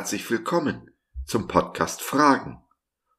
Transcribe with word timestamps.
herzlich 0.00 0.30
willkommen 0.30 0.90
zum 1.26 1.46
Podcast 1.46 2.00
Fragen. 2.00 2.64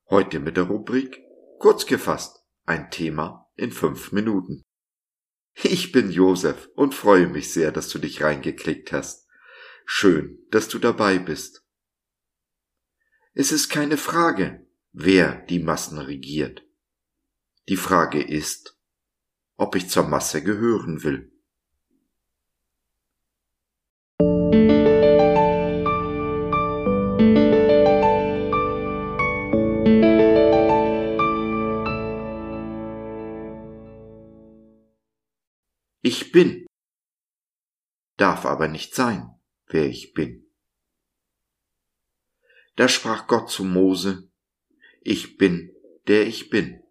Heute 0.10 0.40
mit 0.40 0.58
der 0.58 0.64
Rubrik 0.64 1.22
Kurz 1.60 1.86
gefasst, 1.86 2.44
ein 2.66 2.90
Thema 2.90 3.52
in 3.56 3.72
fünf 3.72 4.12
Minuten. 4.12 4.64
Ich 5.62 5.92
bin 5.92 6.10
Josef 6.10 6.70
und 6.74 6.96
freue 6.96 7.28
mich 7.28 7.54
sehr, 7.54 7.72
dass 7.72 7.88
du 7.90 8.00
dich 8.00 8.24
reingeklickt 8.24 8.92
hast. 8.94 9.28
Schön, 9.86 10.40
dass 10.50 10.70
du 10.70 10.80
dabei 10.80 11.20
bist. 11.20 11.64
Es 13.36 13.52
ist 13.52 13.70
keine 13.70 13.98
Frage, 13.98 14.68
wer 14.92 15.36
die 15.46 15.60
Massen 15.60 16.00
regiert. 16.00 16.64
Die 17.70 17.78
Frage 17.78 18.24
ist, 18.24 18.76
ob 19.56 19.76
ich 19.76 19.88
zur 19.88 20.08
Masse 20.08 20.42
gehören 20.42 21.04
will. 21.04 21.31
Ich 36.32 36.34
bin, 36.34 36.66
darf 38.16 38.46
aber 38.46 38.70
nicht 38.70 38.96
sein, 38.96 39.38
wer 39.68 39.90
ich 39.90 40.14
bin. 40.14 40.50
Da 42.78 42.88
sprach 42.88 43.28
Gott 43.28 43.50
zu 43.50 43.66
Mose, 43.66 44.32
ich 45.02 45.36
bin, 45.38 45.76
der 46.08 46.26
ich 46.26 46.50
bin. 46.50 46.84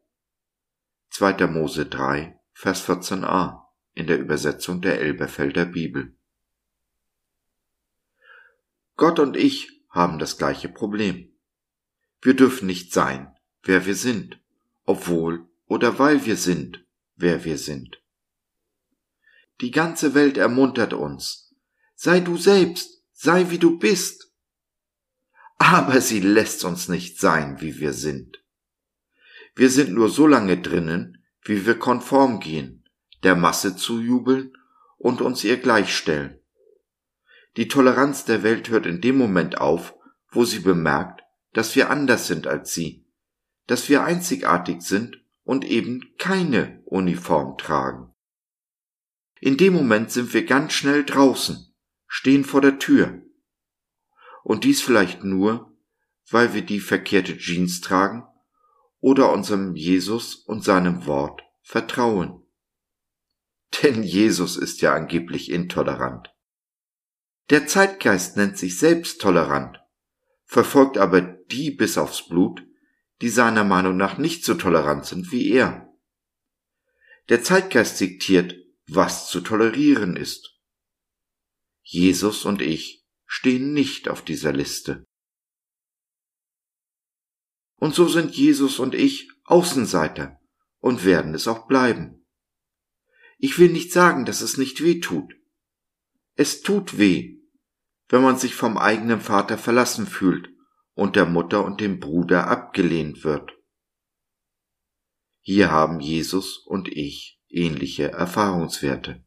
2. 1.13 1.47
Mose 1.47 1.87
3, 1.87 2.39
Vers 2.53 2.87
14a 2.87 3.63
in 3.95 4.07
der 4.09 4.19
Übersetzung 4.19 4.83
der 4.83 5.01
Elberfelder 5.01 5.65
Bibel. 5.65 6.15
Gott 8.97 9.19
und 9.19 9.39
ich 9.39 9.87
haben 9.89 10.19
das 10.19 10.37
gleiche 10.37 10.69
Problem. 10.69 11.33
Wir 12.21 12.35
dürfen 12.35 12.67
nicht 12.67 12.93
sein, 12.93 13.35
wer 13.63 13.87
wir 13.87 13.95
sind, 13.95 14.39
obwohl 14.85 15.49
oder 15.65 15.99
weil 15.99 16.27
wir 16.27 16.37
sind, 16.37 16.85
wer 17.17 17.43
wir 17.45 17.57
sind. 17.57 18.00
Die 19.61 19.71
ganze 19.71 20.15
Welt 20.15 20.39
ermuntert 20.39 20.95
uns. 20.95 21.55
Sei 21.95 22.21
du 22.21 22.39
selbst, 22.39 23.03
sei 23.13 23.51
wie 23.51 23.59
du 23.59 23.79
bist. 23.79 24.33
Aber 25.59 26.01
sie 26.01 26.21
lässt 26.21 26.65
uns 26.65 26.89
nicht 26.89 27.21
sein, 27.21 27.61
wie 27.61 27.79
wir 27.79 27.93
sind. 27.93 28.43
Wir 29.55 29.69
sind 29.69 29.93
nur 29.93 30.09
so 30.09 30.27
lange 30.27 30.57
drinnen, 30.57 31.23
wie 31.43 31.67
wir 31.67 31.79
konform 31.79 32.41
gehen, 32.41 32.89
der 33.23 33.37
Masse 33.37 33.77
zujubeln 33.77 34.57
und 34.97 35.21
uns 35.21 35.45
ihr 35.45 35.59
gleichstellen. 35.59 36.39
Die 37.57 37.69
Toleranz 37.69 38.25
der 38.25 38.43
Welt 38.43 38.71
hört 38.71 38.87
in 38.87 39.03
dem 39.03 39.19
Moment 39.19 39.61
auf, 39.61 39.95
wo 40.31 40.45
sie 40.45 40.61
bemerkt, 40.61 41.23
dass 41.53 41.75
wir 41.77 41.91
anders 41.91 42.27
sind 42.27 42.47
als 42.47 42.73
sie, 42.73 43.05
dass 43.67 43.89
wir 43.89 44.05
einzigartig 44.05 44.81
sind 44.83 45.23
und 45.43 45.65
eben 45.65 46.15
keine 46.17 46.81
Uniform 46.85 47.59
tragen. 47.59 48.10
In 49.41 49.57
dem 49.57 49.73
Moment 49.73 50.11
sind 50.11 50.35
wir 50.35 50.45
ganz 50.45 50.75
schnell 50.75 51.05
draußen, 51.05 51.75
stehen 52.07 52.45
vor 52.45 52.61
der 52.61 52.79
Tür. 52.79 53.23
Und 54.45 54.65
dies 54.65 54.83
vielleicht 54.83 55.25
nur, 55.25 55.75
weil 56.31 56.53
wir 56.53 56.63
die 56.63 56.81
verkehrte 56.81 57.37
Jeans 57.39 57.81
tragen 57.81 58.25
oder 59.01 59.33
unserem 59.33 59.75
Jesus 59.77 60.35
und 60.35 60.63
seinem 60.63 61.07
Wort 61.07 61.43
vertrauen. 61.63 62.43
Denn 63.83 64.03
Jesus 64.03 64.57
ist 64.57 64.83
ja 64.83 64.95
angeblich 64.95 65.51
intolerant. 65.51 66.35
Der 67.49 67.67
Zeitgeist 67.67 68.37
nennt 68.37 68.59
sich 68.59 68.79
selbst 68.79 69.21
tolerant, 69.21 69.81
verfolgt 70.45 70.99
aber 70.99 71.21
die 71.23 71.71
bis 71.71 71.97
aufs 71.97 72.29
Blut, 72.29 72.63
die 73.23 73.31
seiner 73.31 73.65
Meinung 73.65 73.97
nach 73.97 74.19
nicht 74.19 74.45
so 74.45 74.55
tolerant 74.55 75.07
sind 75.07 75.33
wie 75.33 75.51
er. 75.51 75.93
Der 77.29 77.43
Zeitgeist 77.43 78.01
diktiert, 78.01 78.55
was 78.95 79.29
zu 79.29 79.41
tolerieren 79.41 80.17
ist. 80.17 80.59
Jesus 81.83 82.45
und 82.45 82.63
ich 82.63 83.05
stehen 83.27 83.73
nicht 83.73 84.09
auf 84.09 84.23
dieser 84.23 84.53
Liste. 84.53 85.05
Und 87.77 87.95
so 87.95 88.09
sind 88.09 88.35
Jesus 88.35 88.79
und 88.79 88.95
ich 88.95 89.31
Außenseiter 89.45 90.39
und 90.79 91.05
werden 91.05 91.35
es 91.35 91.49
auch 91.49 91.67
bleiben. 91.67 92.27
Ich 93.39 93.59
will 93.59 93.71
nicht 93.71 93.93
sagen, 93.93 94.27
dass 94.27 94.43
es 94.43 94.59
nicht 94.59 94.83
weh 94.83 95.01
tut. 95.01 95.35
Es 96.35 96.61
tut 96.61 96.99
weh, 96.99 97.41
wenn 98.09 98.23
man 98.23 98.37
sich 98.37 98.55
vom 98.55 98.77
eigenen 98.77 99.21
Vater 99.21 99.57
verlassen 99.57 100.07
fühlt 100.07 100.51
und 100.93 101.17
der 101.17 101.27
Mutter 101.27 101.65
und 101.65 101.81
dem 101.81 102.01
Bruder 102.01 102.49
abgelehnt 102.49 103.25
wird. 103.25 103.53
Hier 105.41 105.71
haben 105.71 106.01
Jesus 106.01 106.59
und 106.59 106.89
ich 106.89 107.40
ähnliche 107.51 108.13
Erfahrungswerte. 108.13 109.23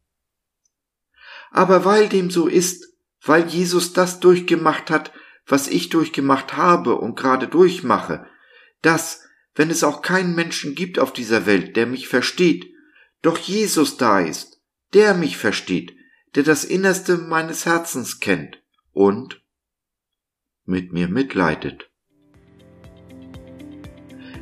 Aber 1.50 1.84
weil 1.84 2.08
dem 2.08 2.30
so 2.30 2.48
ist, 2.48 2.94
weil 3.22 3.46
Jesus 3.46 3.92
das 3.92 4.20
durchgemacht 4.20 4.90
hat, 4.90 5.12
was 5.46 5.68
ich 5.68 5.88
durchgemacht 5.88 6.56
habe 6.56 6.96
und 6.96 7.16
gerade 7.16 7.48
durchmache, 7.48 8.26
dass, 8.82 9.22
wenn 9.54 9.70
es 9.70 9.84
auch 9.84 10.02
keinen 10.02 10.34
Menschen 10.34 10.74
gibt 10.74 10.98
auf 10.98 11.12
dieser 11.12 11.46
Welt, 11.46 11.76
der 11.76 11.86
mich 11.86 12.08
versteht, 12.08 12.72
doch 13.22 13.38
Jesus 13.38 13.96
da 13.96 14.20
ist, 14.20 14.60
der 14.94 15.14
mich 15.14 15.36
versteht, 15.36 15.94
der 16.34 16.42
das 16.42 16.64
Innerste 16.64 17.18
meines 17.18 17.66
Herzens 17.66 18.20
kennt 18.20 18.62
und 18.92 19.42
mit 20.64 20.92
mir 20.92 21.08
mitleidet. 21.08 21.90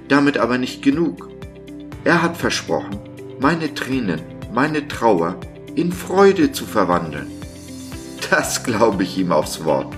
Damit 0.09 0.39
aber 0.39 0.59
nicht 0.59 0.83
genug. 0.83 1.29
Er 2.05 2.23
hat 2.23 2.37
versprochen, 2.37 3.12
meine 3.43 3.75
Tränen, 3.75 4.21
meine 4.55 4.87
Trauer 4.87 5.35
in 5.75 5.91
Freude 5.91 6.53
zu 6.53 6.65
verwandeln. 6.65 7.27
Das 8.31 8.63
glaube 8.63 9.03
ich 9.03 9.19
ihm 9.19 9.33
aufs 9.33 9.65
Wort, 9.65 9.93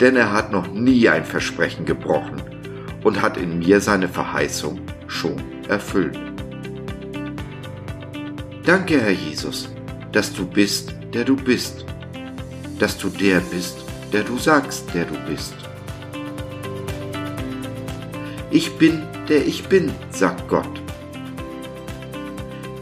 denn 0.00 0.16
er 0.16 0.32
hat 0.32 0.50
noch 0.52 0.72
nie 0.72 1.06
ein 1.06 1.26
Versprechen 1.26 1.84
gebrochen 1.84 2.42
und 3.04 3.20
hat 3.20 3.36
in 3.36 3.58
mir 3.58 3.82
seine 3.82 4.08
Verheißung 4.08 4.80
schon 5.06 5.36
erfüllt. 5.68 6.18
Danke, 8.64 8.98
Herr 8.98 9.12
Jesus, 9.12 9.68
dass 10.12 10.32
du 10.32 10.46
bist, 10.46 10.94
der 11.12 11.24
du 11.24 11.36
bist, 11.36 11.84
dass 12.78 12.96
du 12.96 13.10
der 13.10 13.40
bist, 13.40 13.76
der 14.14 14.24
du 14.24 14.38
sagst, 14.38 14.86
der 14.94 15.04
du 15.04 15.14
bist. 15.28 15.54
Ich 18.50 18.78
bin, 18.78 19.02
der 19.28 19.46
ich 19.46 19.68
bin, 19.68 19.92
sagt 20.10 20.48
Gott. 20.48 20.87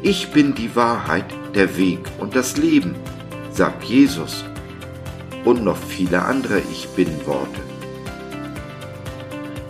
Ich 0.03 0.31
bin 0.31 0.55
die 0.55 0.77
Wahrheit, 0.77 1.25
der 1.55 1.77
Weg 1.77 2.01
und 2.19 2.37
das 2.37 2.57
Leben, 2.57 2.95
sagt 3.51 3.85
Jesus. 3.85 4.45
Und 5.45 5.65
noch 5.65 5.79
viele 5.79 6.23
andere 6.23 6.61
Ich 6.71 6.89
bin 6.89 7.09
Worte. 7.27 7.61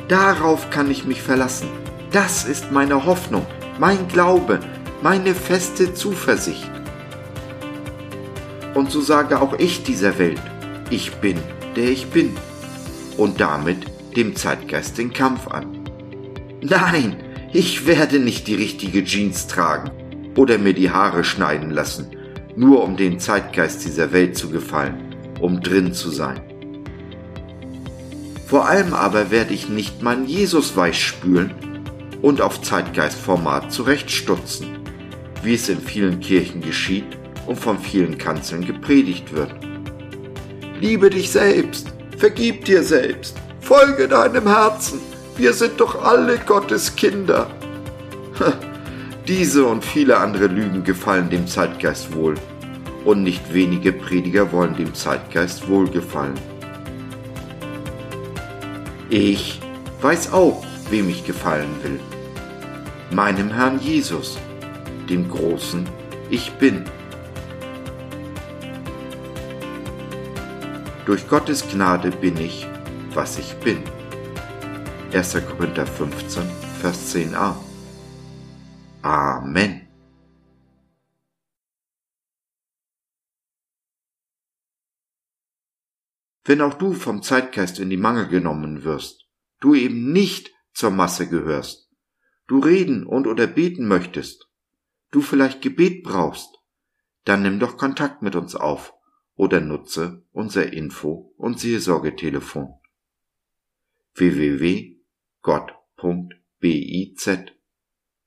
Darauf 0.09 0.71
kann 0.71 0.91
ich 0.91 1.05
mich 1.05 1.23
verlassen. 1.23 1.69
Das 2.11 2.45
ist 2.45 2.73
meine 2.73 3.05
Hoffnung, 3.05 3.47
mein 3.79 4.09
Glaube, 4.09 4.61
meine 5.03 5.35
feste 5.35 5.95
Zuversicht. 5.95 6.71
Und 8.75 8.91
so 8.91 9.01
sage 9.01 9.41
auch 9.41 9.59
ich 9.59 9.85
dieser 9.85 10.19
Welt, 10.19 10.43
ich 10.91 11.13
bin, 11.17 11.39
der 11.77 11.91
ich 11.91 12.09
bin. 12.09 12.37
Und 13.17 13.41
damit 13.41 13.79
dem 14.17 14.35
Zeitgeist 14.35 14.99
den 14.99 15.13
Kampf 15.13 15.47
an. 15.49 15.85
Nein, 16.63 17.17
ich 17.53 17.87
werde 17.87 18.19
nicht 18.19 18.49
die 18.49 18.55
richtige 18.55 19.05
Jeans 19.05 19.47
tragen 19.47 19.91
oder 20.37 20.59
mir 20.59 20.75
die 20.75 20.91
Haare 20.91 21.25
schneiden 21.25 21.71
lassen, 21.71 22.07
nur 22.55 22.85
um 22.85 22.97
den 22.97 23.19
Zeitgeist 23.19 23.85
dieser 23.85 24.13
Welt 24.13 24.37
zu 24.37 24.51
gefallen, 24.51 25.15
um 25.41 25.61
drin 25.61 25.93
zu 25.93 26.11
sein. 26.11 26.41
Vor 28.47 28.69
allem 28.69 28.95
aber 28.95 29.31
werde 29.31 29.55
ich 29.55 29.69
nicht 29.69 30.03
meinen 30.03 30.27
Jesus 30.27 30.77
weich 30.77 31.05
spülen 31.05 31.53
und 32.23 32.41
auf 32.41 32.63
Zeitgeistformat 32.63 33.73
zurechtstutzen, 33.73 34.79
wie 35.43 35.55
es 35.55 35.69
in 35.69 35.81
vielen 35.81 36.21
Kirchen 36.21 36.61
geschieht 36.61 37.19
und 37.47 37.59
von 37.59 37.79
vielen 37.79 38.19
Kanzeln 38.19 38.65
gepredigt 38.65 39.35
wird. 39.35 39.55
Liebe 40.81 41.11
dich 41.11 41.31
selbst, 41.31 41.93
vergib 42.19 42.65
dir 42.67 42.83
selbst, 42.83 43.37
folge 43.61 44.09
deinem 44.09 44.47
Herzen, 44.47 45.01
wir 45.37 45.53
sind 45.53 45.81
doch 45.81 46.03
alle 46.03 46.39
Gottes 46.39 46.95
Kinder. 46.97 47.51
Diese 49.29 49.67
und 49.67 49.85
viele 49.85 50.19
andere 50.19 50.47
Lügen 50.47 50.85
gefallen 50.85 51.29
dem 51.29 51.49
Zeitgeist 51.49 52.15
wohl, 52.15 52.37
und 53.05 53.25
nicht 53.25 53.53
wenige 53.53 53.93
Prediger 53.93 54.53
wollen 54.53 54.77
dem 54.77 54.95
Zeitgeist 54.95 55.69
wohlgefallen. 55.69 56.35
Ich 59.11 59.61
weiß 60.01 60.33
auch, 60.33 60.65
wem 60.91 61.09
ich 61.09 61.25
gefallen 61.25 61.75
will. 61.83 61.99
Meinem 63.11 63.53
Herrn 63.53 63.81
Jesus, 63.81 64.39
dem 65.09 65.29
großen 65.29 65.89
Ich 66.31 66.53
bin. 66.53 66.85
Durch 71.05 71.29
Gottes 71.29 71.65
Gnade 71.69 72.13
bin 72.13 72.37
ich, 72.37 72.69
was 73.13 73.39
ich 73.39 73.55
bin. 73.57 73.79
1. 75.13 75.37
Korinther 75.49 75.87
15, 75.87 76.43
Vers 76.81 77.15
10a. 77.15 77.66
Amen. 79.07 79.87
Wenn 86.45 86.61
auch 86.61 86.75
du 86.75 86.93
vom 86.93 87.23
Zeitgeist 87.23 87.79
in 87.79 87.89
die 87.89 87.97
Mangel 87.97 88.27
genommen 88.27 88.83
wirst, 88.83 89.29
du 89.61 89.77
eben 89.77 90.11
nicht 90.11 90.51
zur 90.73 90.91
Masse 90.91 91.29
gehörst, 91.29 91.89
du 92.49 92.59
reden 92.59 93.07
und 93.07 93.29
oder 93.29 93.47
beten 93.47 93.87
möchtest, 93.87 94.51
du 95.13 95.21
vielleicht 95.21 95.63
Gebet 95.63 96.03
brauchst, 96.03 96.59
dann 97.23 97.43
nimm 97.43 97.61
doch 97.61 97.77
Kontakt 97.77 98.23
mit 98.23 98.35
uns 98.35 98.57
auf 98.57 98.93
oder 99.37 99.61
nutze 99.61 100.25
unser 100.33 100.73
Info- 100.73 101.33
und 101.37 101.61
Seelsorgetelefon 101.61 102.75
www.gott.biz 104.15 104.97